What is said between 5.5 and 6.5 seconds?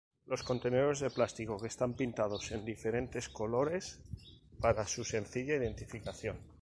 identificación.